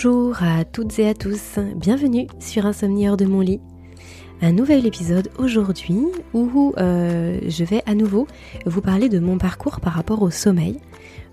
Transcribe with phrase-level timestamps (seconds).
[0.00, 3.60] Bonjour à toutes et à tous, bienvenue sur Insomnie hors de mon lit.
[4.40, 8.28] Un nouvel épisode aujourd'hui où euh, je vais à nouveau
[8.64, 10.78] vous parler de mon parcours par rapport au sommeil.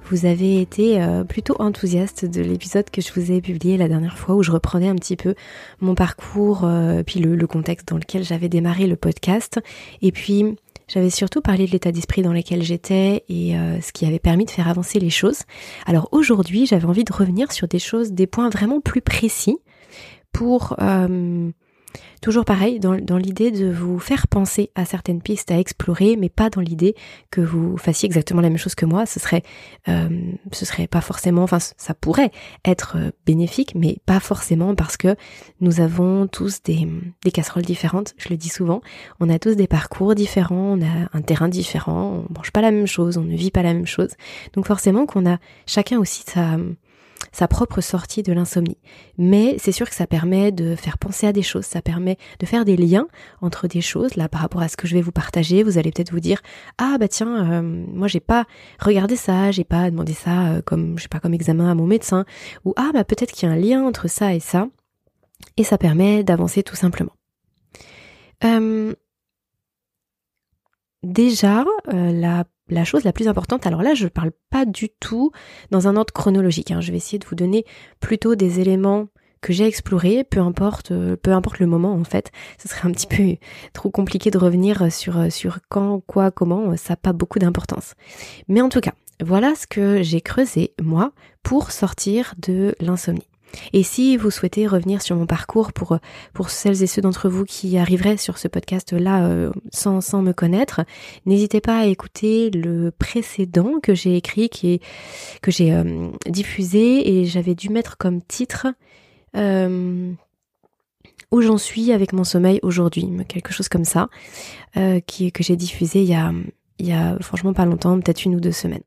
[0.10, 4.18] Vous avez été euh, plutôt enthousiaste de l'épisode que je vous ai publié la dernière
[4.18, 5.36] fois où je reprenais un petit peu
[5.80, 9.60] mon parcours, euh, puis le, le, contexte dans lequel j'avais démarré le podcast.
[10.02, 10.56] Et puis
[10.88, 14.46] j'avais surtout parlé de l'état d'esprit dans lequel j'étais et euh, ce qui avait permis
[14.46, 15.42] de faire avancer les choses.
[15.86, 19.58] Alors aujourd'hui, j'avais envie de revenir sur des choses, des points vraiment plus précis
[20.32, 21.50] pour euh,
[22.22, 26.50] Toujours pareil, dans, l'idée de vous faire penser à certaines pistes à explorer, mais pas
[26.50, 26.96] dans l'idée
[27.32, 29.06] que vous fassiez exactement la même chose que moi.
[29.06, 29.44] Ce serait,
[29.88, 30.10] euh,
[30.52, 32.32] ce serait pas forcément, enfin, ça pourrait
[32.64, 35.16] être euh, bénéfique, mais pas forcément parce que
[35.62, 36.88] nous avons tous des,
[37.24, 38.14] des casseroles différentes.
[38.18, 38.82] Je le dis souvent,
[39.20, 42.72] on a tous des parcours différents, on a un terrain différent, on mange pas la
[42.72, 44.12] même chose, on ne vit pas la même chose.
[44.54, 46.58] Donc forcément qu'on a chacun aussi sa
[47.32, 48.78] sa propre sortie de l'insomnie.
[49.18, 52.46] Mais c'est sûr que ça permet de faire penser à des choses, ça permet de
[52.46, 53.08] faire des liens
[53.42, 54.16] entre des choses.
[54.16, 56.42] Là, par rapport à ce que je vais vous partager, vous allez peut-être vous dire
[56.78, 58.46] ah bah tiens, euh, moi j'ai pas
[58.80, 61.88] regardé ça, j'ai pas demandé ça euh, comme je sais pas comme examen à mon
[61.88, 62.26] médecin,
[62.64, 64.70] ou ah bah peut-être qu'il y a un lien entre ça et ça,
[65.58, 67.14] et ça permet d'avancer tout simplement.
[68.44, 68.94] Euh,
[71.04, 75.32] déjà, la la chose la plus importante, alors là je ne parle pas du tout
[75.72, 76.82] dans un ordre chronologique, hein.
[76.82, 77.66] je vais essayer de vous donner
[78.00, 79.08] plutôt des éléments
[79.42, 82.92] que j'ai explorés, peu importe, euh, peu importe le moment en fait, ce serait un
[82.92, 83.38] petit peu
[83.74, 87.94] trop compliqué de revenir sur, sur quand, quoi, comment, ça n'a pas beaucoup d'importance.
[88.48, 88.94] Mais en tout cas,
[89.24, 91.12] voilà ce que j'ai creusé moi
[91.44, 93.28] pour sortir de l'insomnie.
[93.74, 95.98] Et si vous souhaitez revenir sur mon parcours pour,
[96.34, 100.34] pour celles et ceux d'entre vous qui arriveraient sur ce podcast-là euh, sans, sans me
[100.34, 100.82] connaître,
[101.26, 104.82] n'hésitez pas à écouter le précédent que j'ai écrit, qui
[105.42, 108.68] que j'ai euh, diffusé et j'avais dû mettre comme titre
[109.36, 110.12] euh,
[111.32, 114.10] où j'en suis avec mon sommeil aujourd'hui, quelque chose comme ça,
[114.76, 116.32] que j'ai diffusé il y a,
[116.80, 118.84] il y a franchement pas longtemps, peut-être une ou deux semaines.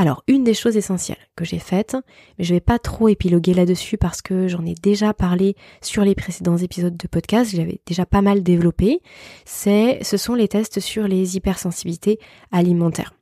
[0.00, 1.94] Alors, une des choses essentielles que j'ai faites,
[2.38, 6.14] mais je vais pas trop épiloguer là-dessus parce que j'en ai déjà parlé sur les
[6.14, 9.02] précédents épisodes de podcast, j'avais déjà pas mal développé,
[9.44, 12.18] c'est, ce sont les tests sur les hypersensibilités
[12.50, 13.12] alimentaires.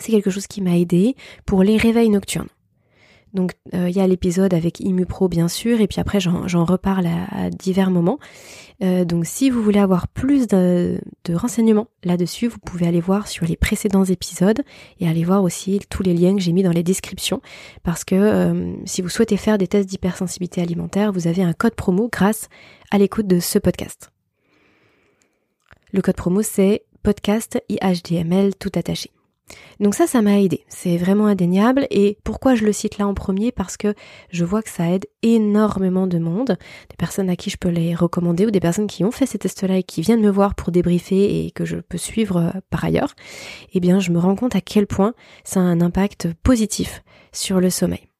[0.00, 1.14] C'est quelque chose qui m'a aidé
[1.46, 2.48] pour les réveils nocturnes.
[3.34, 7.06] Donc euh, il y a l'épisode avec ImuPro bien sûr, et puis après j'en reparle
[7.06, 8.18] à, divers moments.
[8.82, 11.00] Euh, donc si vous voulez avoir plus de,
[11.32, 14.62] renseignements là-dessus, vous pouvez aller voir sur les précédents épisodes
[14.98, 17.40] et aller voir aussi tous les liens que j'ai mis dans les descriptions.
[17.82, 21.74] Parce que euh, si vous souhaitez faire des tests d'hypersensibilité alimentaire, vous avez un code
[21.74, 22.48] promo grâce
[22.90, 24.10] à l'écoute de ce podcast.
[25.92, 29.10] Le code promo c'est podcast IHDML tout attaché.
[29.80, 30.64] Donc ça, ça m'a aidé.
[30.68, 31.86] C'est vraiment indéniable.
[31.90, 33.52] Et pourquoi je le cite là en premier?
[33.52, 33.94] Parce que
[34.30, 37.94] je vois que ça aide énormément de monde, des personnes à qui je peux les
[37.94, 40.70] recommander ou des personnes qui ont fait ces tests-là et qui viennent me voir pour
[40.70, 43.14] débriefer et que je peux suivre euh, par ailleurs.
[43.72, 47.60] Eh bien, je me rends compte à quel point ça a un impact positif sur
[47.60, 48.10] le sommeil.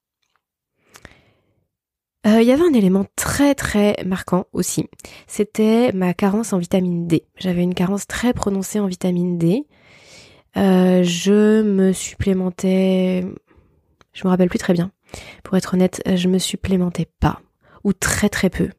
[2.27, 4.87] Euh, il y avait un élément très très marquant aussi,
[5.27, 7.25] c'était ma carence en vitamine D.
[7.37, 9.67] J'avais une carence très prononcée en vitamine D.
[10.57, 13.25] Euh, je me supplémentais,
[14.13, 14.91] je me rappelle plus très bien.
[15.45, 17.41] Pour être honnête, je me supplémentais pas
[17.85, 18.71] ou très très peu.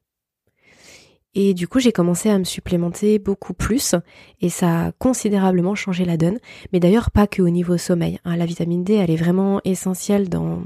[1.34, 3.96] Et du coup, j'ai commencé à me supplémenter beaucoup plus
[4.42, 6.40] et ça a considérablement changé la donne.
[6.74, 8.20] Mais d'ailleurs, pas que au niveau sommeil.
[8.26, 8.36] Hein.
[8.36, 10.62] La vitamine D, elle est vraiment essentielle dans,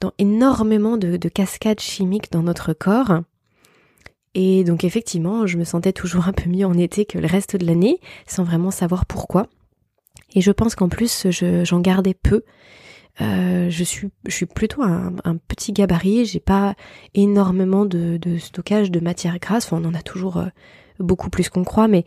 [0.00, 3.20] dans énormément de, de cascades chimiques dans notre corps.
[4.34, 7.56] Et donc effectivement, je me sentais toujours un peu mieux en été que le reste
[7.56, 9.46] de l'année, sans vraiment savoir pourquoi.
[10.34, 12.42] Et je pense qu'en plus, j'en gardais peu.
[13.20, 16.24] Euh, je suis, je suis plutôt un, petit gabarit.
[16.26, 16.74] J'ai pas
[17.14, 19.72] énormément de, stockage de matière grasse.
[19.72, 20.46] On en a toujours euh,
[20.98, 22.04] beaucoup plus qu'on croit, mais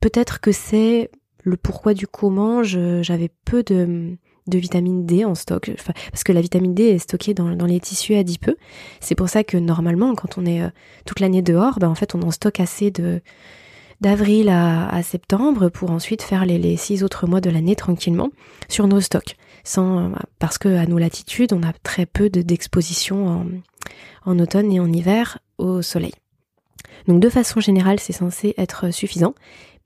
[0.00, 1.10] peut-être que c'est
[1.42, 2.62] le pourquoi du comment.
[2.62, 4.16] J'avais peu de,
[4.48, 5.70] de vitamine D en stock,
[6.10, 8.56] parce que la vitamine D est stockée dans, les tissus adipeux.
[9.00, 10.70] C'est pour ça que normalement, quand on est euh,
[11.06, 13.20] toute l'année dehors, ben en fait, on en stocke assez de
[14.02, 18.30] d'avril à, septembre pour ensuite faire les, six autres mois de l'année tranquillement
[18.68, 19.36] sur nos stocks.
[19.64, 23.46] Sans, parce que à nos latitudes, on a très peu d'exposition
[24.26, 26.12] en automne et en hiver au soleil.
[27.08, 29.34] Donc de façon générale, c'est censé être suffisant,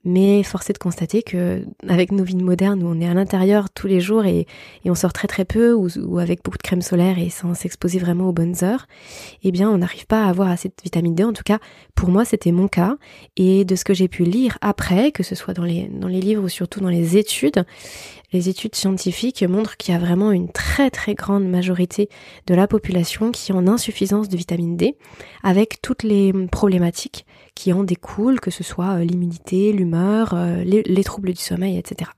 [0.03, 3.69] Mais force est de constater que avec nos vies modernes où on est à l'intérieur
[3.69, 4.47] tous les jours et,
[4.85, 8.29] on sort très très peu ou, avec beaucoup de crème solaire et sans s'exposer vraiment
[8.29, 8.87] aux bonnes heures,
[9.43, 11.23] eh bien on n'arrive pas à avoir assez de vitamine D.
[11.23, 11.59] En tout cas,
[11.93, 12.95] pour moi c'était mon cas.
[13.35, 16.49] Et de ce que j'ai pu lire après, que ce soit dans les, livres ou
[16.49, 17.65] surtout dans les études,
[18.33, 22.09] les études scientifiques montrent qu'il y a vraiment une très très grande majorité
[22.45, 24.95] de la population qui est en insuffisance de vitamine D,
[25.43, 31.33] avec toutes les problématiques qui en découlent, que ce soit euh, l'immunité, euh, les, troubles
[31.33, 32.11] du sommeil, etc.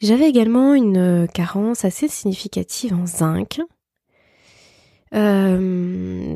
[0.00, 3.60] J'avais également une euh, carence assez significative en zinc,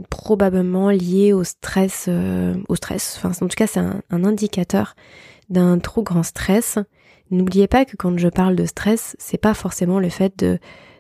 [0.09, 2.09] probablement liée au stress,
[2.69, 3.17] au stress.
[3.19, 4.95] Enfin, en tout cas, c'est un, indicateur
[5.51, 6.79] d'un trop grand stress
[7.31, 10.45] N'oubliez pas que quand je parle de stress, c'est pas forcément le fait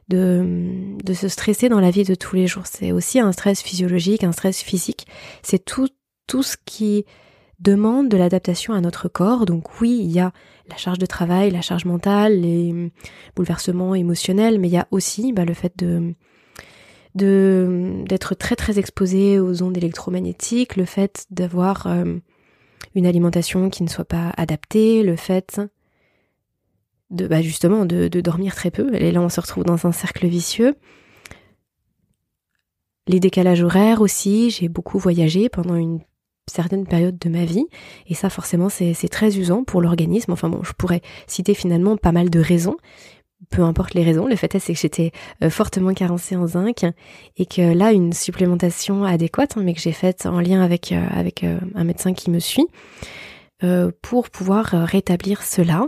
[0.09, 2.67] de se stresser dans la vie de tous les jours.
[2.67, 5.07] C'est aussi un stress physiologique, un stress physique.
[5.43, 5.89] C'est tout,
[6.29, 7.05] tout ce qui
[7.61, 9.47] demande de l'adaptation à notre corps.
[9.47, 10.33] Donc oui, il y a
[10.69, 12.93] la charge de travail, la charge mentale, les
[13.37, 16.15] bouleversements émotionnels, mais il y a aussi bah, le fait de
[17.15, 22.19] d'être très très exposé aux ondes électromagnétiques, le fait d'avoir euh,
[22.95, 25.61] une alimentation qui ne soit pas adaptée, le fait
[27.11, 28.95] de bah justement de, dormir très peu.
[28.95, 30.77] Et là, on se retrouve dans un cercle vicieux.
[33.09, 36.01] Les décalages horaires aussi, j'ai beaucoup voyagé pendant une
[36.51, 37.67] certaine période de ma vie,
[38.07, 40.33] et ça forcément c'est très usant pour l'organisme.
[40.33, 42.77] Enfin bon, je pourrais citer finalement pas mal de raisons,
[43.49, 45.13] peu importe les raisons, le fait est que j'étais
[45.43, 46.85] euh, fortement carencée en zinc
[47.37, 51.07] et que là une supplémentation adéquate, hein, mais que j'ai faite en lien avec euh,
[51.11, 52.67] avec euh, un médecin qui me suit
[54.01, 55.87] pour pouvoir rétablir cela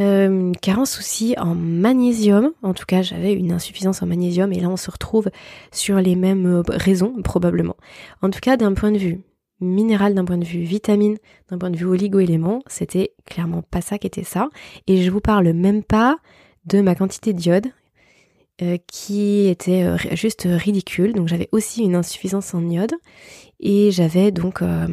[0.00, 2.52] euh, carence aussi en magnésium.
[2.62, 5.30] En tout cas, j'avais une insuffisance en magnésium et là, on se retrouve
[5.70, 7.76] sur les mêmes raisons, probablement.
[8.22, 9.20] En tout cas, d'un point de vue
[9.60, 11.16] minéral, d'un point de vue vitamine,
[11.50, 14.48] d'un point de vue oligo-éléments, c'était clairement pas ça qui était ça.
[14.86, 16.16] Et je vous parle même pas
[16.66, 17.68] de ma quantité d'iode
[18.62, 21.12] euh, qui était euh, juste ridicule.
[21.12, 22.94] Donc j'avais aussi une insuffisance en iode
[23.58, 24.86] et j'avais donc euh,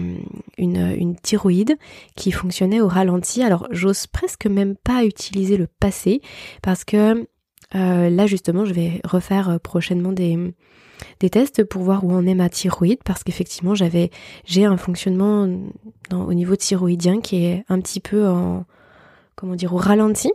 [0.57, 1.77] une, une, thyroïde
[2.15, 3.43] qui fonctionnait au ralenti.
[3.43, 6.21] Alors j'ose presque même pas utiliser le passé
[6.63, 7.27] parce que
[7.73, 10.37] là justement je vais refaire prochainement des,
[11.19, 14.11] des tests pour voir où en est ma thyroïde parce qu'effectivement j'avais
[14.45, 15.47] j'ai un fonctionnement
[16.11, 18.65] au niveau thyroïdien qui est un petit peu en
[19.35, 20.31] comment dire au ralenti.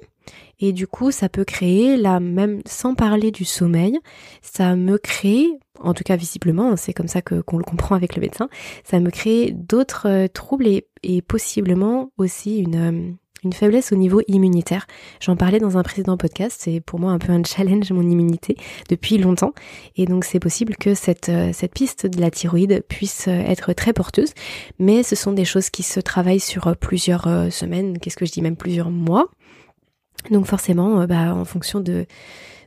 [0.58, 3.98] Et du coup, ça peut créer, là même sans parler du sommeil,
[4.42, 5.46] ça me crée,
[5.80, 8.48] en tout cas visiblement, c'est comme ça que qu'on le comprend avec le médecin,
[8.82, 13.12] ça me crée d'autres euh, troubles et, et, possiblement aussi une, euh,
[13.46, 14.86] une faiblesse au niveau immunitaire.
[15.20, 18.56] J'en parlais dans un précédent podcast, c'est pour moi un peu un challenge mon immunité
[18.88, 19.52] depuis longtemps.
[19.96, 24.32] Et donc c'est possible que cette, euh, piste de la thyroïde puisse être très porteuse,
[24.78, 28.42] mais ce sont des choses qui se travaillent sur plusieurs semaines, qu'est-ce que je dis
[28.42, 29.30] même plusieurs mois.
[30.30, 32.06] Donc forcément, euh, bah, en fonction de,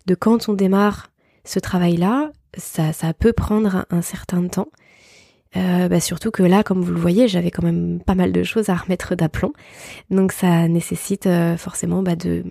[0.05, 1.11] de quand on démarre
[1.45, 4.69] ce travail-là, ça, ça peut prendre un, certain temps.
[5.55, 8.43] Euh, bah surtout que là, comme vous le voyez, j'avais quand même pas mal de
[8.43, 9.53] choses à remettre d'aplomb.
[10.09, 12.43] Donc ça nécessite euh, forcément bah, de,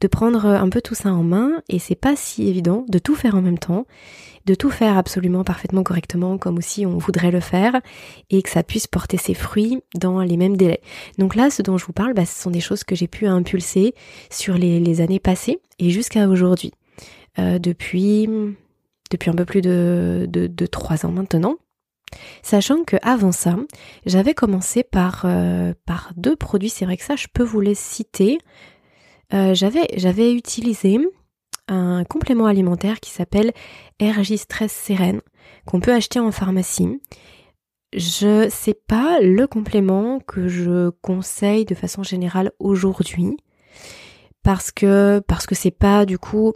[0.00, 1.62] de prendre un peu tout ça en main.
[1.68, 3.86] Et c'est pas si évident de tout faire en même temps
[4.46, 7.80] de tout faire absolument parfaitement correctement comme aussi on voudrait le faire
[8.30, 10.80] et que ça puisse porter ses fruits dans les mêmes délais.
[11.18, 13.26] Donc là, ce dont je vous parle, bah, ce sont des choses que j'ai pu
[13.26, 13.94] impulser
[14.30, 16.72] sur les, années passées et jusqu'à aujourd'hui.
[17.38, 18.28] Euh, depuis,
[19.10, 21.56] depuis un peu plus de, de, trois ans maintenant.
[22.42, 23.56] Sachant que avant ça,
[24.06, 27.74] j'avais commencé par, euh, par deux produits, c'est vrai que ça, je peux vous les
[27.74, 28.38] citer.
[29.32, 30.98] Euh, j'avais, utilisé
[31.68, 33.52] un complément alimentaire qui s'appelle
[34.02, 35.20] RJ Stress Sérène
[35.66, 37.00] qu'on peut acheter en pharmacie.
[37.94, 43.36] Je sais pas le complément que je conseille de façon générale aujourd'hui
[44.42, 46.52] parce que parce que c'est pas du coup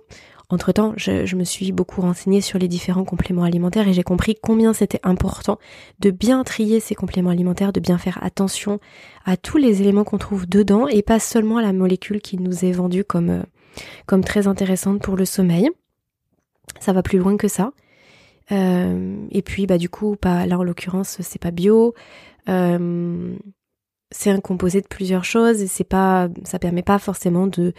[0.54, 4.02] entre temps, je, je, me suis beaucoup renseignée sur les différents compléments alimentaires et j'ai
[4.02, 5.58] compris combien c'était important
[6.00, 8.80] de bien trier ces compléments alimentaires, de bien faire attention
[9.25, 12.64] à tous les éléments qu'on trouve dedans et pas seulement à la molécule qui nous
[12.64, 13.42] est vendue comme, euh,
[14.06, 15.70] comme très intéressante pour le sommeil.
[16.80, 17.73] Ça va plus loin que ça.
[18.52, 21.94] Euh, et puis bah du coup, pas là en l'occurrence, c'est pas bio.
[22.49, 23.34] Euh,
[24.11, 27.73] c'est un composé de plusieurs choses et c'est pas, ça permet pas forcément de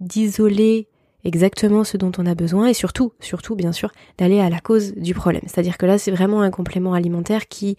[0.00, 0.88] d'isoler
[1.24, 4.94] exactement ce dont on a besoin et surtout, surtout bien sûr, d'aller à la cause
[4.94, 5.42] du problème.
[5.46, 7.76] C'est-à-dire que là, c'est vraiment un complément alimentaire qui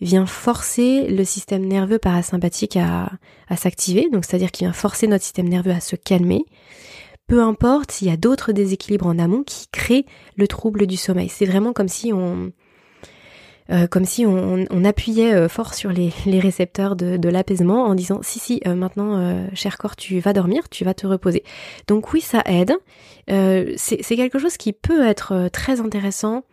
[0.00, 3.10] vient forcer le système nerveux parasympathique à,
[3.56, 6.44] s'activer, donc c'est-à-dire qui vient forcer notre système nerveux à se calmer
[7.26, 10.04] peu importe s'il y a d'autres déséquilibres en amont qui créent
[10.36, 11.30] le trouble du sommeil.
[11.30, 12.52] C'est vraiment comme si on...
[13.70, 18.38] euh, comme si on, appuyait euh, fort sur les, récepteurs de, l'apaisement en disant si
[18.38, 21.42] si maintenant cher corps tu vas dormir tu vas te reposer.
[21.86, 22.74] Donc oui ça aide.
[23.28, 26.44] C'est quelque chose qui peut être très intéressant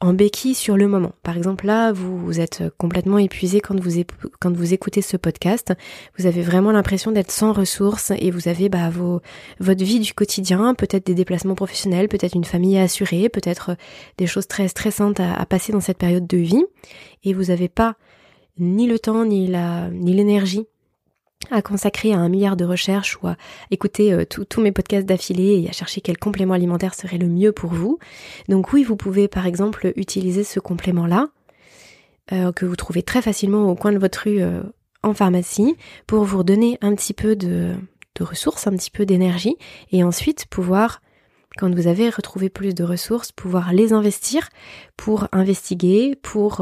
[0.00, 1.12] en béquille sur le moment.
[1.22, 5.72] Par exemple, là, vous, vous êtes complètement épuisé quand vous, écoutez ce podcast.
[6.16, 9.20] Vous avez vraiment l'impression d'être sans ressources et vous avez bah, vos,
[9.58, 13.76] votre vie du quotidien, peut-être des déplacements professionnels, peut-être une famille à assurer, peut-être
[14.18, 16.64] des choses très stressantes à, passer dans cette période de vie.
[17.24, 17.96] Et vous n'avez pas
[18.58, 20.66] ni le temps, ni ni l'énergie
[21.50, 23.36] à consacrer à un milliard de recherches ou à
[23.70, 27.52] écouter euh, tous mes podcasts d'affilée et à chercher quel complément alimentaire serait le mieux
[27.52, 27.98] pour vous.
[28.48, 31.28] Donc oui, vous pouvez par exemple utiliser ce complément-là,
[32.32, 34.62] euh, que vous trouvez très facilement au coin de votre rue euh,
[35.02, 35.76] en pharmacie,
[36.06, 37.74] pour vous redonner un petit peu de,
[38.20, 39.56] ressources, un petit peu d'énergie,
[39.92, 41.02] et ensuite pouvoir
[41.56, 44.48] quand vous avez retrouvé plus de ressources, pouvoir les investir
[44.96, 46.58] pour investiguer, pour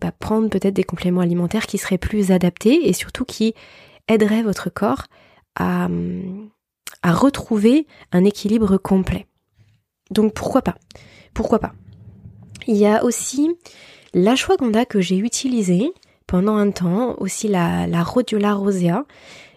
[0.00, 3.54] bah, prendre peut-être des compléments alimentaires qui seraient plus adaptés et surtout qui
[4.08, 5.04] aiderait votre corps
[5.56, 5.88] à,
[7.04, 9.26] retrouver un équilibre complet.
[10.10, 10.76] Donc pourquoi pas?
[11.34, 11.72] Pourquoi pas?
[12.66, 13.50] Il y a aussi
[14.14, 15.92] l'ashwagandha que j'ai utilisé
[16.26, 19.04] pendant un temps, aussi la, la rhodiola rosea.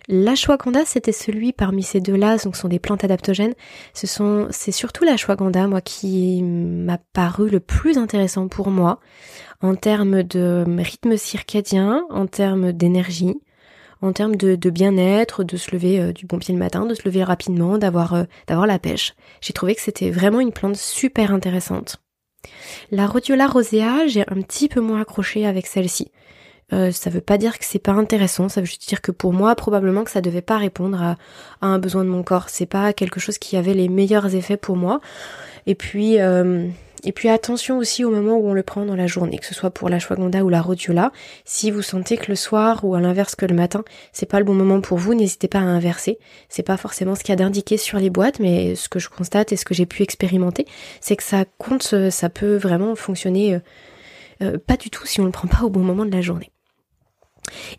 [0.09, 3.53] L'ashwagandha, c'était celui parmi ces deux-là, donc ce sont des plantes adaptogènes.
[3.93, 8.99] Ce sont, c'est surtout l'ashwagandha, moi, qui m'a paru le plus intéressant pour moi,
[9.61, 13.35] en termes de rythme circadien, en termes d'énergie,
[14.03, 17.03] en termes de, bien-être, de se lever euh, du bon pied le matin, de se
[17.05, 19.15] lever rapidement, d'avoir euh, d'avoir la pêche.
[19.41, 21.97] J'ai trouvé que c'était vraiment une plante super intéressante.
[22.91, 26.11] La Rhodiola rosea, j'ai un petit peu moins accroché avec celle-ci.
[26.73, 29.31] Euh, ça veut pas dire que c'est pas intéressant, ça veut juste dire que pour
[29.31, 31.17] moi, probablement que ça devait pas répondre à,
[31.61, 32.49] à un besoin de mon corps.
[32.49, 34.99] C'est pas quelque chose qui avait les meilleurs effets pour moi.
[35.65, 36.67] Et puis, euh,
[37.05, 39.53] et puis attention aussi au moment où on le prend dans la journée, que ce
[39.53, 41.11] soit pour la shwaganda ou la rhodiola.
[41.43, 43.83] Si vous sentez que le soir ou à l'inverse que le matin,
[44.13, 46.17] c'est pas le bon moment pour vous, n'hésitez pas à inverser.
[46.47, 49.09] C'est pas forcément ce qu'il y a d'indiqué sur les boîtes, mais ce que je
[49.09, 50.65] constate et ce que j'ai pu expérimenter,
[51.01, 53.59] c'est que ça compte, ça peut vraiment fonctionner euh,
[54.41, 56.51] euh, pas du tout si on le prend pas au bon moment de la journée.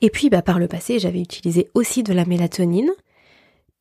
[0.02, 2.90] Et puis bah par le passé, j'avais utilisé aussi de la mélatonine.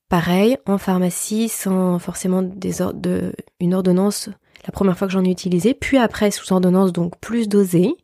[0.08, 4.30] Pareil, en pharmacie, sans forcément des de, une ordonnance
[4.65, 7.96] la première fois que j'en ai utilisé, puis après sous ordonnance donc plus dosé.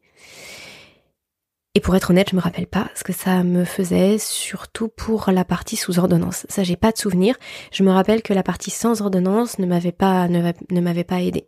[1.75, 5.29] Et pour être honnête, je me rappelle pas ce que ça me faisait, surtout pour
[5.31, 6.45] la partie sous ordonnance.
[6.49, 7.35] Ça, j'ai pas de souvenir.
[7.71, 11.47] Je me rappelle que la partie sans ordonnance ne ne, m'avait pas aidé.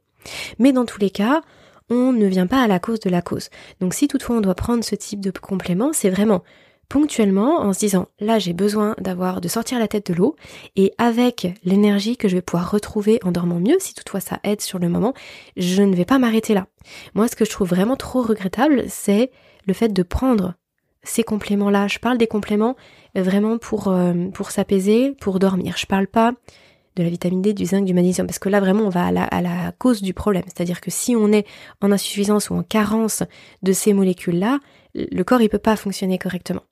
[0.60, 1.42] Mais dans tous les cas,
[1.90, 3.50] on ne vient pas à la cause de la cause.
[3.80, 6.44] Donc si toutefois on doit prendre ce type de complément, c'est vraiment
[6.92, 10.36] ponctuellement en se disant là j'ai besoin d'avoir de sortir la tête de l'eau
[10.76, 14.60] et avec l'énergie que je vais pouvoir retrouver en dormant mieux si toutefois ça aide
[14.60, 15.14] sur le moment
[15.56, 16.68] je ne vais pas m'arrêter là
[17.14, 19.32] moi ce que je trouve vraiment trop regrettable c'est
[19.68, 20.56] le fait de prendre
[21.02, 22.76] ces compléments là je parle des compléments
[23.16, 26.34] vraiment pour euh, pour s'apaiser pour dormir je parle pas
[26.98, 29.12] de la vitamine D, du zinc, du magnésium, parce que là vraiment on va à
[29.14, 30.44] la, à la cause du problème.
[30.48, 31.48] C'est-à-dire que si on est
[31.80, 33.24] en insuffisance ou en carence
[33.64, 34.60] de ces molécules-là,
[34.94, 36.64] le corps il peut pas fonctionner correctement.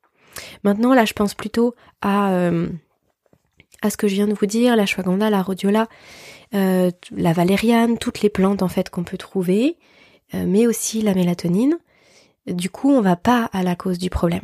[0.63, 2.67] Maintenant, là, je pense plutôt à, euh,
[3.81, 5.87] à ce que je viens de vous dire, la shwaganda, la rhodiola,
[6.53, 9.77] euh, la valériane, toutes les plantes en fait qu'on peut trouver,
[10.33, 11.77] euh, mais aussi la mélatonine.
[12.47, 14.43] Du coup, on va pas à la cause du problème.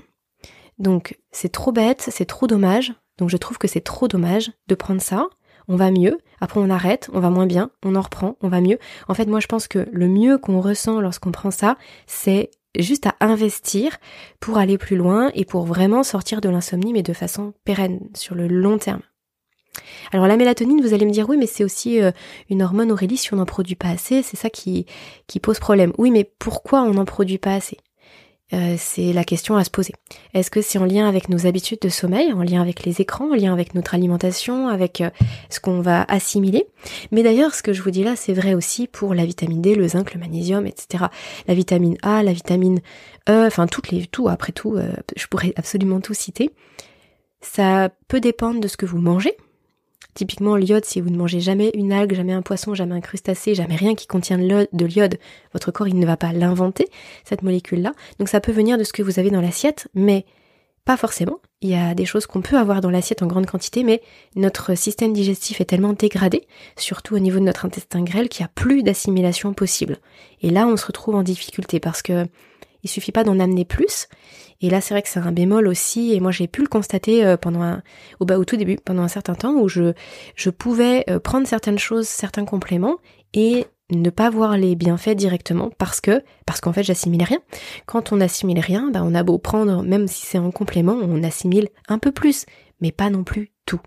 [0.77, 2.93] Donc, c'est trop bête, c'est trop dommage.
[3.17, 5.27] Donc, je trouve que c'est trop dommage de prendre ça.
[5.67, 8.61] On va mieux, après on arrête, on va moins bien, on en reprend, on va
[8.61, 8.77] mieux.
[9.07, 11.75] En fait, moi je pense que le mieux qu'on ressent lorsqu'on prend ça,
[12.05, 13.97] c'est juste à investir
[14.39, 18.35] pour aller plus loin et pour vraiment sortir de l'insomnie, mais de façon pérenne, sur
[18.35, 19.01] le long terme.
[20.11, 22.11] Alors la mélatonine, vous allez me dire oui, mais c'est aussi euh,
[22.49, 24.85] une hormone Aurélie, si on n'en produit pas assez, c'est ça qui,
[25.27, 25.93] qui pose problème.
[25.97, 27.77] Oui, mais pourquoi on n'en produit pas assez?
[28.53, 29.93] Euh, c'est la question à se poser.
[30.35, 33.31] Est-ce que c'est en lien avec nos habitudes de sommeil, en lien avec les écrans,
[33.31, 35.09] en lien avec notre alimentation, avec euh,
[35.49, 36.67] ce qu'on va assimiler?
[37.11, 39.73] Mais d'ailleurs, ce que je vous dis là, c'est vrai aussi pour la vitamine D,
[39.73, 41.05] le zinc, le magnésium, etc.
[41.47, 42.81] La vitamine A, la vitamine
[43.27, 46.51] E, enfin toutes les, tout après tout, euh, je pourrais absolument tout citer.
[47.41, 49.35] Ça peut dépendre de ce que vous mangez,
[50.15, 53.53] Typiquement, l'iode, si vous ne mangez jamais une algue, jamais un poisson, jamais un crustacé,
[53.53, 55.19] jamais rien qui contient de l'iode,
[55.53, 56.87] votre corps, ne va pas l'inventer,
[57.25, 57.91] cette molécule-là.
[58.17, 60.25] Donc ça peut venir de ce que vous avez dans l'assiette, mais
[60.85, 61.39] pas forcément.
[61.61, 64.01] Il y a des choses qu'on peut avoir dans l'assiette en grande quantité, mais
[64.35, 68.45] notre système digestif est tellement dégradé, surtout au niveau de notre intestin grêle, qu'il n'y
[68.45, 69.97] a plus d'assimilation possible.
[70.41, 72.27] Et là, on se retrouve en difficulté parce que
[72.85, 74.07] il suffit pas d'en amener plus.
[74.61, 76.13] Et là, c'est vrai que c'est un bémol aussi.
[76.13, 77.81] Et moi, j'ai pu le constater euh, pendant
[78.19, 79.91] au, au tout début, pendant un certain temps où je,
[80.51, 82.97] pouvais euh, prendre certaines choses, certains compléments
[83.33, 87.39] et ne pas voir les bienfaits directement parce que parce qu'en fait j'assimile rien.
[87.85, 91.21] Quand on assimile rien, bah on a beau prendre, même si c'est en complément, on
[91.23, 92.45] assimile un peu plus,
[92.81, 93.81] mais pas non plus tout.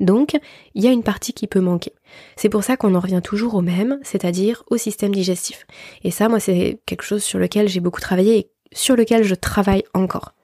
[0.00, 0.36] Donc,
[0.74, 1.92] il y a une partie qui peut manquer.
[2.36, 5.66] C'est pour ça qu'on en revient toujours au même, c'est-à-dire au système digestif.
[6.02, 9.34] Et ça, moi, c'est quelque chose sur lequel j'ai beaucoup travaillé et sur lequel je
[9.34, 10.34] travaille encore.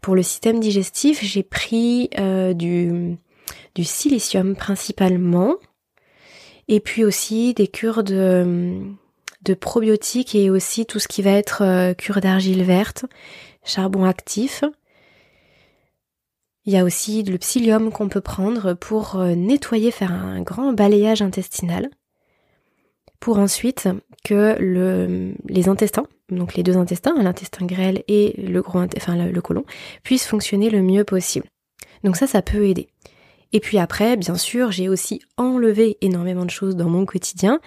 [0.00, 3.18] Pour le système digestif, j'ai pris euh, du,
[3.82, 5.56] silicium principalement,
[6.66, 8.80] et puis aussi des cures de,
[9.42, 13.04] de probiotiques et aussi tout ce qui va être euh, cure d'argile verte,
[13.64, 14.64] charbon actif.
[16.64, 20.72] Il y a aussi le psyllium qu'on peut prendre pour euh, nettoyer, faire un grand
[20.72, 21.90] balayage intestinal,
[23.18, 23.88] pour ensuite
[24.24, 29.42] que le, les intestins, donc les deux intestins, l'intestin grêle et le gros, enfin le,
[30.04, 31.46] puissent fonctionner le mieux possible.
[32.04, 32.88] Donc ça, ça peut aider.
[33.52, 37.60] Et puis après, bien sûr, j'ai aussi enlevé énormément de choses dans mon quotidien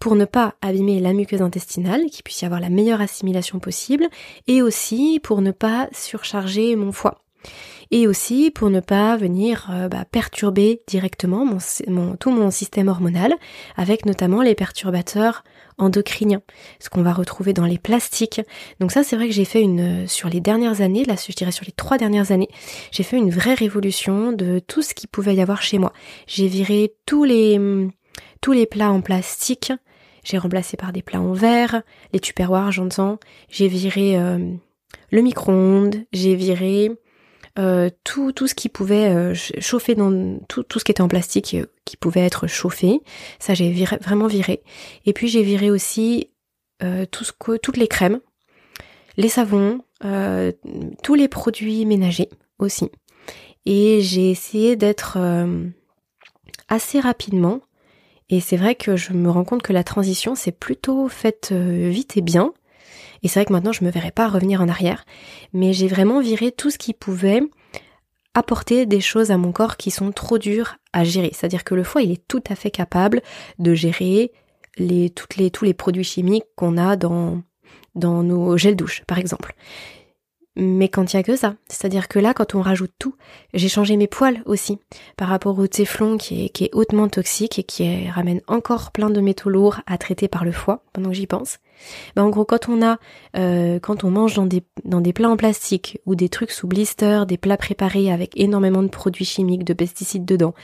[0.00, 4.08] pour ne pas abîmer la muqueuse intestinale, qu'il puisse y avoir la meilleure assimilation possible,
[4.46, 7.24] et aussi pour ne pas surcharger mon foie
[7.94, 11.46] et aussi pour ne pas venir euh, bah, perturber directement
[12.18, 13.32] tout mon système hormonal,
[13.76, 15.44] avec notamment les perturbateurs
[15.78, 16.42] endocriniens,
[16.80, 18.40] ce qu'on va retrouver dans les plastiques.
[18.80, 21.52] Donc ça, c'est vrai que j'ai fait une sur les dernières années, là, je dirais
[21.52, 22.48] sur les trois dernières années,
[22.90, 25.92] j'ai fait une vraie révolution de tout ce qui pouvait y avoir chez moi.
[26.26, 27.60] J'ai viré tous les
[28.40, 29.72] tous les plats en plastique.
[30.24, 31.82] J'ai remplacé par des plats en verre,
[32.12, 33.20] les tupperwares, j'entends.
[33.50, 34.38] J'ai viré euh,
[35.12, 36.90] le micro-ondes, j'ai viré
[37.56, 41.08] euh, tout, tout ce qui pouvait euh, chauffer dans tout, tout ce qui était en
[41.08, 43.00] plastique euh, qui pouvait être chauffé.
[43.38, 44.62] Ça, j'ai vraiment viré.
[45.06, 46.30] Et puis j'ai viré aussi
[47.12, 48.20] tout ce que, toutes les crèmes,
[49.16, 49.80] les savons,
[51.02, 52.90] tous les produits ménagers aussi.
[53.64, 55.16] Et j'ai essayé d'être
[56.68, 57.60] assez rapidement.
[58.28, 62.18] Et c'est vrai que je me rends compte que la transition s'est plutôt faite vite
[62.18, 62.52] et bien.
[63.24, 65.04] Et c'est vrai que maintenant, je me verrais pas revenir en arrière.
[65.52, 67.42] Mais j'ai vraiment viré tout ce qui pouvait
[68.34, 71.30] apporter des choses à mon corps qui sont trop dures à gérer.
[71.32, 73.22] C'est-à-dire que le foie, il est tout à fait capable
[73.58, 74.30] de gérer
[74.76, 77.42] tous les produits chimiques qu'on a dans,
[77.94, 79.54] nos gels douche, par exemple
[80.56, 81.54] mais quand il y a que ça.
[81.68, 83.14] C'est-à-dire que là, quand on rajoute tout,
[83.54, 84.78] j'ai changé mes poils aussi
[85.16, 89.50] par rapport au téflon qui est, hautement toxique et qui ramène encore plein de métaux
[89.50, 91.58] lourds à traiter par le foie pendant que j'y pense.
[92.14, 92.98] Ben, en gros, quand on a,
[93.36, 96.68] euh, quand on mange dans des, dans des plats en plastique ou des trucs sous
[96.68, 100.54] blister, des plats préparés avec énormément de produits chimiques, de pesticides dedans,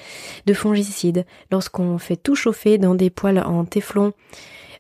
[0.47, 4.13] de fongicides, lorsqu'on fait tout chauffer dans des poils en téflon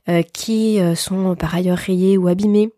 [0.08, 2.70] euh, qui euh, sont par ailleurs rayés ou abîmés,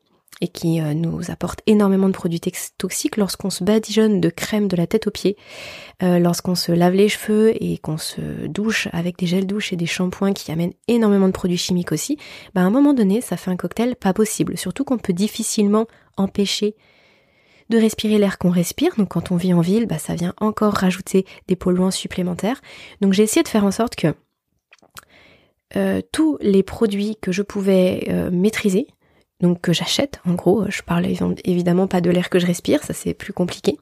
[0.42, 2.40] et qui euh, nous apporte énormément de produits
[2.76, 5.37] toxiques lorsqu'on se badigeonne de crème de la tête aux pieds,
[6.02, 9.76] euh, lorsqu'on se lave les cheveux et qu'on se douche avec des gels douche et
[9.76, 12.18] des shampoings qui amènent énormément de produits chimiques aussi,
[12.55, 14.59] bah à un moment donné, ça fait un cocktail pas possible.
[14.59, 16.74] Surtout qu'on peut difficilement empêcher
[17.70, 18.96] de respirer l'air qu'on respire.
[18.98, 22.61] Donc quand on vit en ville, bah ça vient encore rajouter des polluants supplémentaires.
[23.00, 24.09] Donc j'ai essayé de faire en sorte que
[25.76, 28.88] euh, tous les produits que je pouvais maîtriser,
[29.42, 30.20] donc que j'achète.
[30.26, 31.07] En gros, je parle
[31.44, 33.76] évidemment pas de l'air que je respire, ça c'est plus compliqué.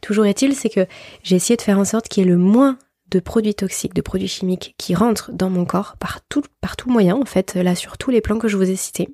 [0.00, 0.86] Toujours est-il, c'est que
[1.24, 2.78] j'ai essayé de faire en sorte qu'il y ait le moins
[3.10, 6.42] de produits toxiques, de produits chimiques qui rentrent dans mon corps par tout,
[6.86, 9.08] moyen, en fait, là sur tous les plans que je vous ai cités,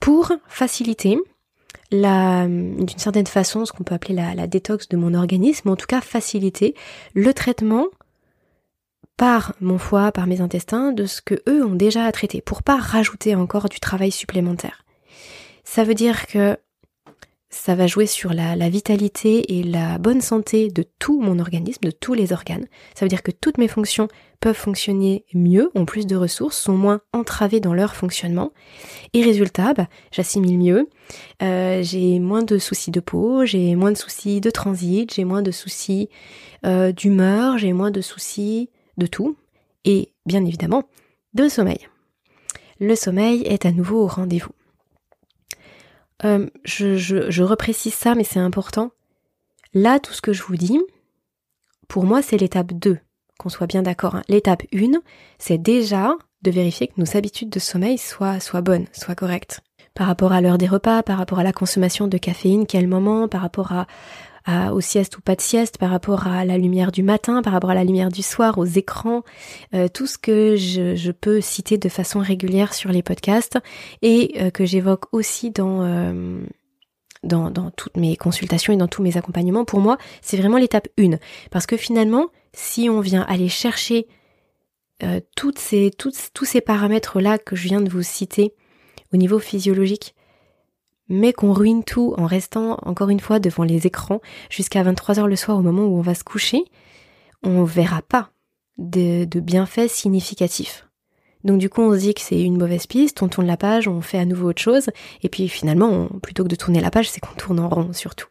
[0.00, 1.18] pour faciliter
[1.90, 6.00] d'une certaine façon, ce qu'on peut appeler la détox de mon organisme, en tout cas
[6.00, 6.74] faciliter
[7.12, 7.84] le traitement
[9.16, 12.62] par mon foie, par mes intestins, de ce que eux ont déjà à traiter, pour
[12.62, 14.84] pas rajouter encore du travail supplémentaire.
[15.64, 16.56] Ça veut dire que
[17.52, 21.90] ça va jouer sur la, vitalité et la bonne santé de tout mon organisme, de
[21.90, 22.66] tous les organes.
[22.94, 24.08] Ça veut dire que toutes mes fonctions
[24.40, 28.52] peuvent fonctionner mieux, ont plus de ressources, sont moins entravées dans leur fonctionnement.
[29.12, 30.88] Et résultat, bah, j'assimile mieux,
[31.42, 35.42] euh, j'ai moins de soucis de peau, j'ai moins de soucis de transit, j'ai moins
[35.42, 36.08] de soucis
[36.64, 39.36] euh, d'humeur, j'ai moins de soucis de tout,
[39.84, 40.84] et bien évidemment
[41.34, 41.88] de sommeil.
[42.78, 44.52] Le sommeil est à nouveau au rendez-vous.
[46.24, 48.90] Euh, je, je, reprécise ça, mais c'est important.
[49.74, 50.80] Là, tout ce que je vous dis,
[51.88, 52.98] pour moi, c'est l'étape 2,
[53.38, 54.16] qu'on soit bien d'accord.
[54.16, 54.22] Hein.
[54.28, 55.00] L'étape 1,
[55.38, 59.60] c'est déjà de vérifier que nos habitudes de sommeil soient, soient bonnes, soient correctes.
[59.94, 63.28] Par rapport à l'heure des repas, par rapport à la consommation de caféine, quel moment,
[63.28, 63.86] par rapport à,
[64.48, 67.70] aux siestes ou pas de sieste, par rapport à la lumière du matin, par rapport
[67.70, 69.22] à la lumière du soir, aux écrans,
[69.74, 73.58] euh, tout ce que je, peux citer de façon régulière sur les podcasts
[74.00, 76.40] et euh, que j'évoque aussi dans, euh,
[77.22, 79.64] dans, dans toutes mes consultations et dans tous mes accompagnements.
[79.64, 81.18] Pour moi, c'est vraiment l'étape 1.
[81.50, 84.06] Parce que finalement, si on vient aller chercher
[85.34, 88.54] toutes ces, tous ces paramètres-là que je viens de vous citer
[89.12, 90.14] au niveau physiologique,
[91.12, 94.20] mais qu'on ruine tout en restant encore une fois devant les écrans
[94.50, 96.64] jusqu'à 23h le soir au moment où on va se coucher,
[97.44, 98.30] on verra pas
[98.78, 100.88] de, de bienfaits significatifs.
[101.44, 103.88] Donc du coup on se dit que c'est une mauvaise piste, on tourne la page,
[103.88, 104.88] on fait à nouveau autre chose,
[105.22, 108.28] et puis finalement, plutôt que de tourner la page, c'est qu'on tourne en rond surtout.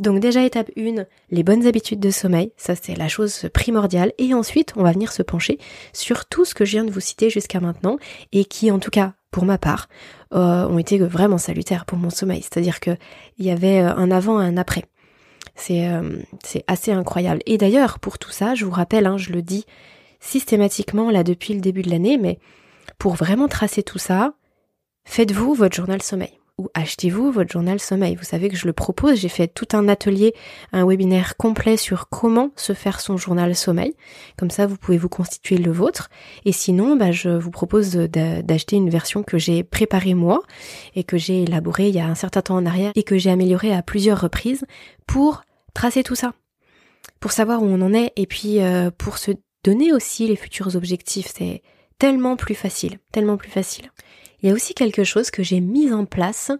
[0.00, 4.12] Donc déjà étape 1, les bonnes habitudes de sommeil, ça c'est la chose primordiale.
[4.18, 5.58] Et ensuite, on va venir se pencher
[5.92, 7.98] sur tout ce que je viens de vous citer jusqu'à maintenant
[8.32, 9.88] et qui, en tout cas, pour ma part,
[10.34, 12.42] euh, ont été vraiment salutaires pour mon sommeil.
[12.42, 12.98] C'est-à-dire qu'il
[13.38, 14.84] y avait euh, un avant et un après.
[15.56, 17.40] C'est euh, c'est assez incroyable.
[17.46, 19.64] Et d'ailleurs, pour tout ça, je vous rappelle, hein, je le dis
[20.20, 22.38] systématiquement là depuis le début de l'année, mais
[22.98, 24.34] pour vraiment tracer tout ça,
[25.04, 28.14] faites-vous votre journal sommeil ou achetez-vous votre journal sommeil.
[28.14, 30.32] Vous savez que je le propose, j'ai fait tout un atelier,
[30.72, 33.94] un webinaire complet sur comment se faire son journal sommeil.
[34.38, 36.08] Comme ça, vous pouvez vous constituer le vôtre.
[36.44, 40.42] Et sinon, bah, je vous propose d'acheter une version que j'ai préparée moi
[40.94, 43.30] et que j'ai élaborée il y a un certain temps en arrière et que j'ai
[43.30, 44.64] améliorée à plusieurs reprises
[45.06, 45.42] pour
[45.74, 46.32] tracer tout ça,
[47.18, 49.32] pour savoir où on en est et puis euh, pour se
[49.64, 51.32] donner aussi les futurs objectifs.
[51.34, 51.62] C'est
[51.98, 53.90] tellement plus facile, tellement plus facile
[54.42, 56.50] il y a aussi quelque chose que j'ai mis en place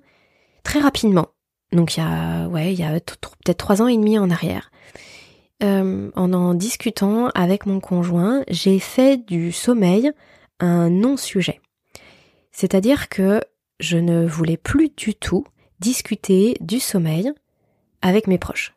[0.63, 1.29] très rapidement.
[1.73, 4.71] Donc il y a, il y a peut-être trois ans et demi en arrière.
[5.63, 10.11] Euh, en en discutant avec mon conjoint, j'ai fait du sommeil
[10.61, 11.61] un non-sujet.
[12.51, 13.41] C'est-à-dire que
[13.81, 15.45] je ne voulais plus du tout
[15.81, 17.33] discuter du sommeil
[18.03, 18.75] avec mes proches.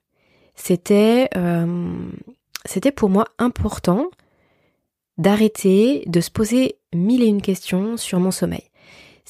[0.56, 2.10] C'était, euh,
[2.66, 4.10] c'était pour moi important
[5.18, 8.64] d'arrêter de se poser mille et une questions sur mon sommeil.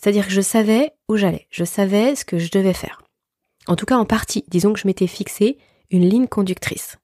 [0.05, 3.01] C'est-à-dire que je savais où j'allais, je savais ce que je devais faire.
[3.65, 5.57] En tout cas en partie, disons que je m'étais fixé
[5.89, 6.97] une ligne conductrice.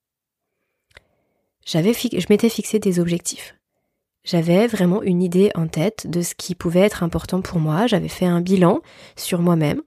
[1.66, 3.56] J'avais je m'étais fixé des objectifs.
[4.24, 8.08] J'avais vraiment une idée en tête de ce qui pouvait être important pour moi, j'avais
[8.08, 8.82] fait un bilan
[9.16, 9.82] sur moi-même.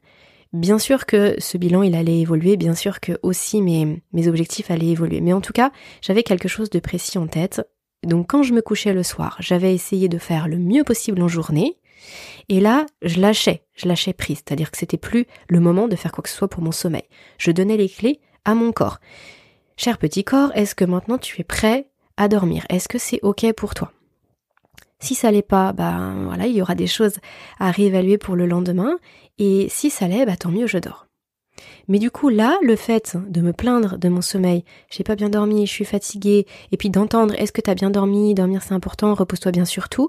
[0.53, 4.73] Bien sûr que ce bilan il allait évoluer, bien sûr que aussi mes, mes objectifs
[4.73, 5.71] allaient évoluer, mais en tout cas
[6.03, 7.63] j'avais quelque chose de précis en tête.
[8.05, 11.29] Donc quand je me couchais le soir, j'avais essayé de faire le mieux possible en
[11.29, 11.79] journée,
[12.49, 16.13] et là, je lâchais, je lâchais prise, c'est-à-dire que c'était plus le moment de faire
[16.13, 17.05] quoi que ce soit pour mon sommeil.
[17.39, 18.99] Je donnais les clés à mon corps.
[19.77, 22.65] Cher petit corps, est-ce que maintenant tu es prêt à dormir?
[22.69, 23.93] Est-ce que c'est ok pour toi?
[25.01, 27.19] Si ça l'est pas, ben voilà, il y aura des choses
[27.59, 28.97] à réévaluer pour le lendemain.
[29.39, 31.07] Et si ça l'est, bah tant mieux, je dors.
[31.89, 35.29] Mais du coup, là, le fait de me plaindre de mon sommeil, j'ai pas bien
[35.29, 39.15] dormi, je suis fatiguée, et puis d'entendre est-ce que t'as bien dormi, dormir c'est important,
[39.15, 40.09] repose-toi bien surtout,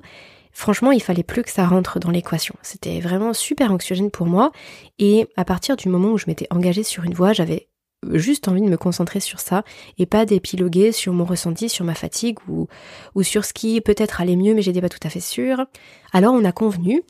[0.57, 2.55] Franchement, il fallait plus que ça rentre dans l'équation.
[2.61, 4.53] C'était vraiment super anxiogène pour moi.
[4.99, 7.67] Et à partir du moment où je m'étais engagée sur une voie, j'avais
[8.13, 9.65] juste envie de me concentrer sur ça
[9.97, 12.67] et pas d'épiloguer sur mon ressenti, sur ma fatigue ou,
[13.15, 15.65] ou sur ce qui peut-être allait mieux mais j'étais pas tout à fait sûre.
[16.13, 17.03] Alors on a convenu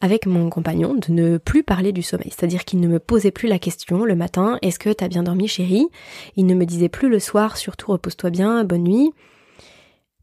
[0.00, 3.48] avec mon compagnon de ne plus parler du sommeil, c'est-à-dire qu'il ne me posait plus
[3.48, 5.88] la question le matin, est-ce que t'as bien dormi chérie?
[6.36, 9.12] Il ne me disait plus le soir, surtout repose-toi bien, bonne nuit.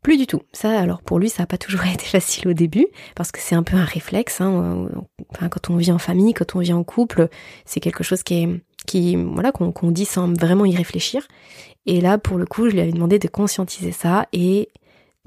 [0.03, 0.41] Plus du tout.
[0.51, 3.55] Ça, alors pour lui, ça n'a pas toujours été facile au début, parce que c'est
[3.55, 4.41] un peu un réflexe.
[4.41, 4.89] Hein.
[5.39, 7.29] Quand on vit en famille, quand on vit en couple,
[7.65, 8.49] c'est quelque chose qui est,
[8.85, 11.25] qui, voilà, qu'on dit sans vraiment y réfléchir.
[11.85, 14.69] Et là, pour le coup, je lui avais demandé de conscientiser ça et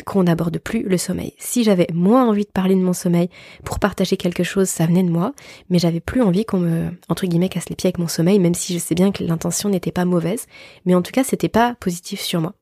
[0.05, 1.33] qu'on n'aborde plus le sommeil.
[1.39, 3.31] Si j'avais moins envie de parler de mon sommeil
[3.65, 5.33] pour partager quelque chose, ça venait de moi,
[5.71, 8.55] mais j'avais plus envie qu'on me, entre guillemets, casse les pieds avec mon sommeil, même
[8.55, 10.47] si je sais bien que l'intention n'était pas mauvaise,
[10.85, 12.55] mais en tout cas, c'était pas positif sur moi.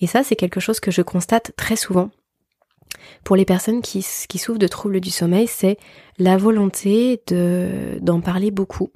[0.00, 2.10] Et ça, c'est quelque chose que je constate très souvent
[3.24, 5.78] pour les personnes qui, souffrent de troubles du sommeil, c'est
[6.18, 8.92] la volonté de, d'en parler beaucoup,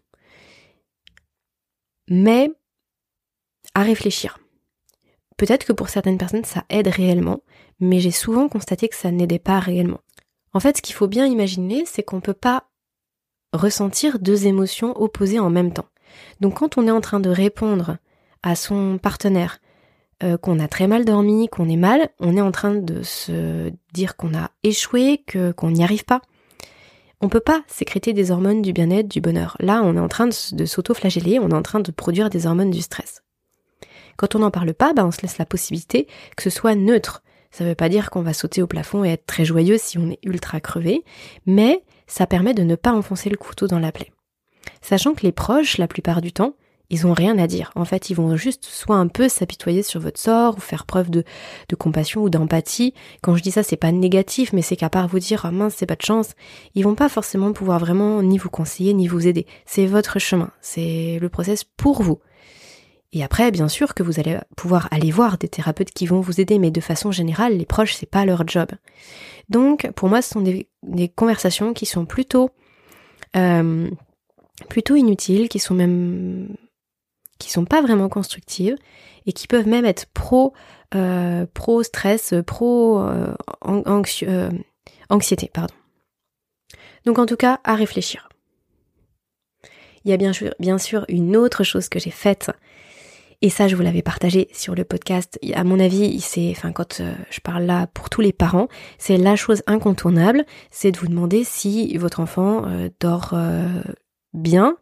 [2.09, 2.51] mais
[3.74, 4.38] à réfléchir.
[5.38, 7.40] Peut-être que pour certaines personnes, ça aide réellement,
[7.81, 10.01] mais j'ai souvent constaté que ça n'aidait pas réellement.
[10.53, 12.64] En fait, ce qu'il faut bien imaginer, c'est qu'on ne peut pas
[13.53, 15.88] ressentir deux émotions opposées en même temps.
[16.40, 17.98] Donc quand on est en train de répondre
[18.42, 19.61] à son partenaire
[20.24, 23.70] euh, qu'on a très mal dormi, qu'on est mal, on est en train de se
[23.92, 25.24] dire qu'on a échoué,
[25.57, 26.20] qu'on n'y arrive pas.
[27.20, 29.57] On peut pas sécréter des hormones du bien-être, du bonheur.
[29.61, 32.46] Là, on est en train de, de s'auto-flageller, on est en train de produire des
[32.46, 33.22] hormones du stress.
[34.19, 37.23] Quand on n'en parle pas, bah on se laisse la possibilité que ce soit neutre,
[37.51, 39.97] ça ne veut pas dire qu'on va sauter au plafond et être très joyeux si
[39.97, 41.05] on est ultra crevé,
[41.47, 44.13] mais ça permet de ne pas enfoncer le couteau dans la plaie.
[44.83, 46.55] Sachant que les proches, la plupart du temps,
[46.91, 47.71] ils ont rien à dire.
[47.75, 51.11] En fait, ils vont juste soit un peu s'apitoyer sur votre sort ou faire preuve
[51.11, 51.23] de,
[51.69, 52.95] de compassion ou d'empathie.
[53.23, 55.75] Quand je dis ça, c'est pas négatif, mais c'est qu'à part vous dire, ah mince,
[55.77, 56.31] c'est pas de chance,
[56.75, 59.47] ils vont pas forcément pouvoir vraiment ni vous conseiller, ni vous aider.
[59.67, 60.51] C'est votre chemin.
[60.61, 62.21] C'est le process pour vous.
[63.12, 66.40] Et après, bien sûr que vous allez pouvoir aller voir des thérapeutes qui vont vous
[66.40, 68.68] aider, mais de façon générale, les proches, c'est pas leur job.
[69.49, 70.68] Donc, pour moi, ce sont des,
[71.16, 72.51] conversations qui sont plutôt,
[73.37, 73.88] euh,
[74.68, 76.55] plutôt inutiles, qui sont même,
[77.38, 78.77] qui sont pas vraiment constructives
[79.25, 80.53] et qui peuvent même être pro,
[80.94, 85.75] euh, pro stress, pro euh, anxiété, pardon.
[87.07, 88.29] Donc, en tout cas, à réfléchir.
[90.05, 92.51] Il y a bien sûr, bien sûr une autre chose que j'ai faite
[93.40, 95.38] et ça, je vous l'avais partagé sur le podcast.
[95.55, 98.66] À mon avis, c'est, enfin, quand euh, je parle là pour tous les parents,
[98.98, 103.81] c'est la chose incontournable, c'est de vous demander si votre enfant euh, dort euh,
[104.33, 104.77] bien.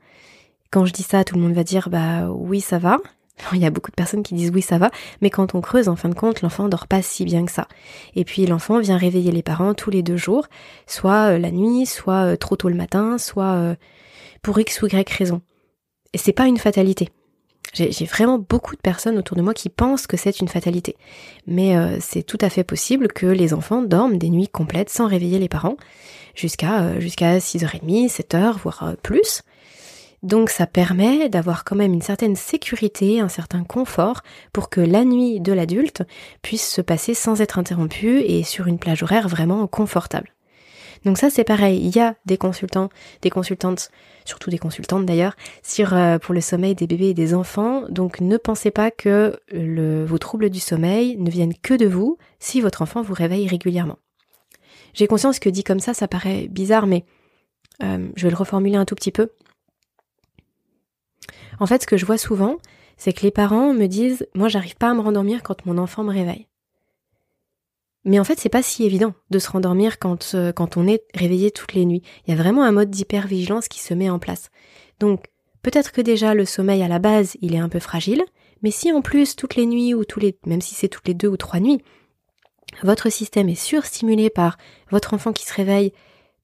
[0.70, 2.96] Quand je dis ça, tout le monde va dire bah oui, ça va.
[3.52, 4.90] Il y a beaucoup de personnes qui disent oui, ça va,
[5.20, 7.68] mais quand on creuse, en fin de compte, l'enfant dort pas si bien que ça.
[8.14, 10.46] Et puis l'enfant vient réveiller les parents tous les deux jours,
[10.86, 13.76] soit la nuit, soit trop tôt le matin, soit
[14.40, 15.42] pour X ou Y raison.
[16.14, 17.10] Et c'est pas une fatalité.
[17.72, 20.96] J'ai vraiment beaucoup de personnes autour de moi qui pensent que c'est une fatalité.
[21.46, 25.06] Mais euh, c'est tout à fait possible que les enfants dorment des nuits complètes sans
[25.06, 25.76] réveiller les parents,
[26.34, 29.42] jusqu'à euh, jusqu'à 6h30, 7h, voire euh, plus.
[30.22, 35.04] Donc ça permet d'avoir quand même une certaine sécurité, un certain confort pour que la
[35.04, 36.02] nuit de l'adulte
[36.42, 40.35] puisse se passer sans être interrompue et sur une plage horaire vraiment confortable.
[41.06, 42.88] Donc ça c'est pareil, il y a des consultants,
[43.22, 43.92] des consultantes,
[44.24, 45.36] surtout des consultantes d'ailleurs,
[45.78, 47.84] euh, pour le sommeil des bébés et des enfants.
[47.88, 49.38] Donc ne pensez pas que
[50.04, 53.98] vos troubles du sommeil ne viennent que de vous si votre enfant vous réveille régulièrement.
[54.94, 57.04] J'ai conscience que dit comme ça, ça paraît bizarre, mais
[57.84, 59.30] euh, je vais le reformuler un tout petit peu.
[61.60, 62.56] En fait, ce que je vois souvent,
[62.96, 66.02] c'est que les parents me disent, moi j'arrive pas à me rendormir quand mon enfant
[66.02, 66.48] me réveille.
[68.06, 71.02] Mais en fait, c'est pas si évident de se rendormir quand, euh, quand on est
[71.12, 72.02] réveillé toutes les nuits.
[72.26, 74.50] Il y a vraiment un mode d'hypervigilance qui se met en place.
[75.00, 75.24] Donc,
[75.62, 78.22] peut-être que déjà le sommeil à la base, il est un peu fragile,
[78.62, 81.14] mais si en plus toutes les nuits ou tous les, même si c'est toutes les
[81.14, 81.82] deux ou trois nuits,
[82.84, 84.56] votre système est surstimulé par
[84.90, 85.92] votre enfant qui se réveille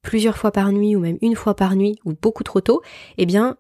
[0.03, 2.83] plusieurs fois par nuit ou même une fois par nuit ou beaucoup trop tôt,
[3.19, 3.57] eh bien,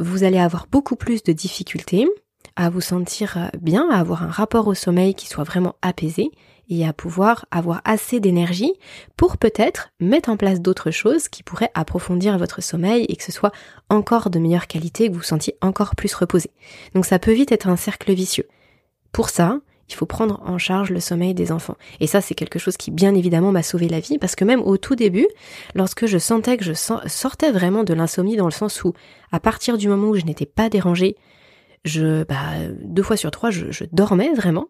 [0.00, 2.08] vous allez avoir beaucoup plus de difficultés
[2.56, 6.30] à vous sentir euh, bien, à avoir un rapport au sommeil qui soit vraiment apaisé
[6.70, 8.72] et à pouvoir avoir assez d'énergie
[9.16, 13.32] pour peut-être mettre en place d'autres choses qui pourraient approfondir votre sommeil et que ce
[13.32, 13.52] soit
[13.88, 16.50] encore de meilleure qualité, que vous vous sentiez encore plus reposé.
[16.94, 18.46] Donc ça peut vite être un cercle vicieux.
[19.12, 21.76] Pour ça, il faut prendre en charge le sommeil des enfants.
[21.98, 24.62] Et ça, c'est quelque chose qui, bien évidemment, m'a sauvé la vie, parce que même
[24.62, 25.26] au tout début,
[25.74, 28.94] lorsque je sentais que je sortais vraiment de l'insomnie dans le sens où,
[29.32, 31.16] à partir du moment où je n'étais pas dérangée,
[31.84, 32.36] je, bah,
[32.82, 34.68] deux fois sur trois, je dormais vraiment,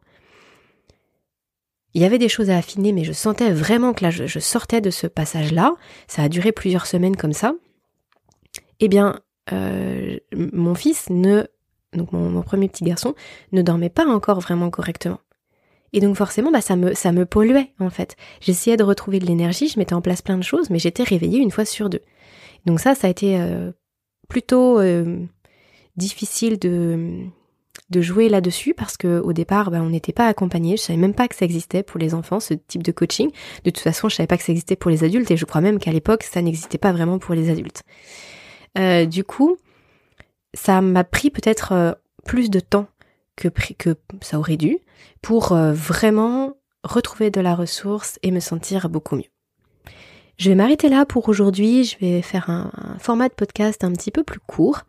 [1.95, 4.81] il y avait des choses à affiner, mais je sentais vraiment que là, je, sortais
[4.81, 5.75] de ce passage-là.
[6.07, 7.55] Ça a duré plusieurs semaines comme ça.
[8.79, 9.21] Eh bien,
[9.53, 11.09] euh, mon fils
[11.93, 13.15] donc mon, premier petit garçon,
[13.53, 15.21] ne dormait pas encore vraiment correctement.
[15.93, 18.17] Et donc forcément, bah, ça me, me polluait en fait.
[18.41, 21.41] J'essayais de retrouver de l'énergie, je mettais en place plein de choses, mais j'étais réveillée
[21.41, 22.03] une fois sur deux.
[22.65, 23.73] Donc ça, ça a été euh,
[24.29, 25.19] plutôt euh,
[25.97, 27.27] difficile de,
[27.91, 30.77] de jouer là-dessus parce que au départ, bah, on n'était pas accompagné.
[30.77, 33.31] Je savais même pas que ça existait pour les enfants, ce type de coaching.
[33.65, 35.61] De toute façon, je savais pas que ça existait pour les adultes et je crois
[35.61, 37.83] même qu'à l'époque, ça n'existait pas vraiment pour les adultes.
[38.79, 39.57] Euh, du coup,
[40.55, 41.93] ça m'a pris peut-être euh,
[42.25, 42.87] plus de temps
[43.37, 43.49] que,
[44.21, 44.79] ça aurait dû
[45.23, 46.55] pour euh, vraiment
[46.85, 49.31] retrouver de la ressource et me sentir beaucoup mieux.
[50.37, 51.85] Je vais m'arrêter là pour aujourd'hui.
[51.85, 54.85] Je vais faire un format de podcast un petit peu plus court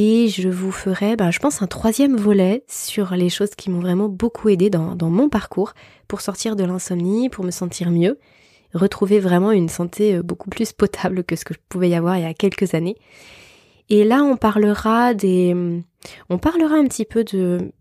[0.00, 3.80] et je vous ferai, ben, je pense, un troisième volet sur les choses qui m'ont
[3.80, 5.72] vraiment beaucoup aidé dans, mon parcours
[6.06, 8.16] pour sortir de l'insomnie, pour me sentir mieux,
[8.74, 12.16] retrouver vraiment une santé euh, beaucoup plus potable que ce que je pouvais y avoir
[12.16, 12.94] il y a quelques années.
[13.88, 15.82] Et là, on parlera des,
[16.30, 17.72] on parlera un petit peu de,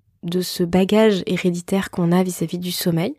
[0.42, 3.14] ce bagage héréditaire qu'on a vis-à-vis -vis du sommeil.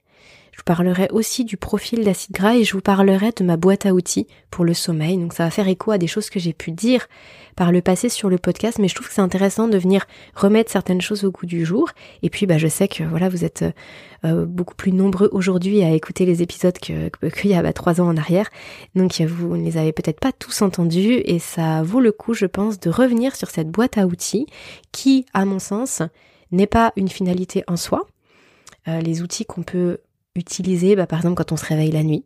[0.58, 3.94] Je parlerai aussi du profil d'acide gras et je vous parlerai de ma boîte à
[3.94, 5.16] outils pour le sommeil.
[5.16, 7.06] Donc ça va faire écho à des choses que j'ai pu dire
[7.54, 10.72] par le passé sur le podcast, mais je trouve que c'est intéressant de venir remettre
[10.72, 11.90] certaines choses au goût du jour.
[12.22, 13.64] Et puis bah je sais que voilà vous êtes
[14.24, 18.00] euh, beaucoup plus nombreux aujourd'hui à écouter les épisodes qu'il que y a bah, trois
[18.00, 18.50] ans en arrière.
[18.96, 22.46] Donc vous ne les avez peut-être pas tous entendus et ça vaut le coup, je
[22.46, 24.46] pense, de revenir sur cette boîte à outils
[24.90, 26.02] qui, à mon sens,
[26.50, 28.08] n'est pas une finalité en soi.
[28.88, 29.98] Euh, les outils qu'on peut
[30.38, 32.24] utiliser bah, par exemple quand on se réveille la nuit,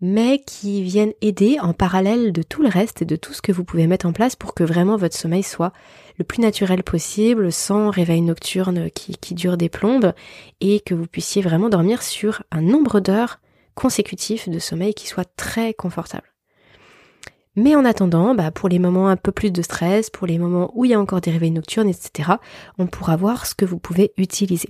[0.00, 3.52] mais qui viennent aider en parallèle de tout le reste et de tout ce que
[3.52, 5.72] vous pouvez mettre en place pour que vraiment votre sommeil soit
[6.18, 10.12] le plus naturel possible, sans réveil nocturne qui, dure des plombes,
[10.60, 13.40] et que vous puissiez vraiment dormir sur un nombre d'heures
[13.74, 16.34] consécutif de sommeil qui soit très confortable.
[17.56, 20.70] Mais en attendant, bah, pour les moments un peu plus de stress, pour les moments
[20.74, 22.32] où il y a encore des réveils nocturnes, etc.,
[22.78, 24.68] on pourra voir ce que vous pouvez utiliser.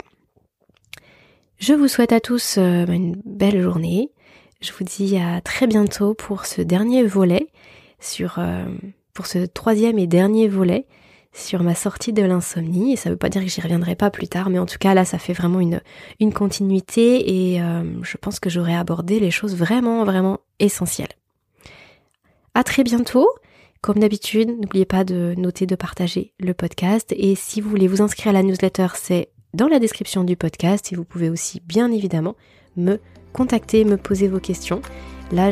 [1.59, 4.11] Je vous souhaite à tous euh, une belle journée.
[4.61, 7.49] Je vous dis à très bientôt pour ce dernier volet,
[8.01, 8.64] sur, euh,
[9.12, 10.87] pour ce troisième et dernier volet
[11.33, 12.93] sur ma sortie de l'insomnie.
[12.93, 14.79] Et ça ne veut pas dire que j'y reviendrai pas plus tard, mais en tout
[14.79, 15.81] cas là, ça fait vraiment une,
[16.21, 21.12] une continuité et euh, je pense que j'aurai abordé les choses vraiment, vraiment essentielles.
[22.55, 23.29] À très bientôt.
[23.81, 27.12] Comme d'habitude, n'oubliez pas de noter, de partager le podcast.
[27.19, 30.93] Et si vous voulez vous inscrire à la newsletter, c'est dans la description du podcast.
[30.93, 32.35] Et vous pouvez aussi, bien évidemment,
[32.77, 32.99] me
[33.33, 34.83] contacter, me poser vos questions.
[35.33, 35.51] Là,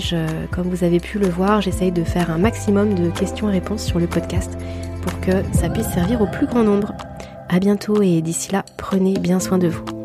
[0.51, 3.85] comme vous avez pu le voir, j'essaye de faire un maximum de questions et réponses
[3.85, 4.53] sur le podcast
[5.01, 6.93] pour que ça puisse servir au plus grand nombre.
[7.49, 10.02] À bientôt et d'ici là, prenez bien soin de vous.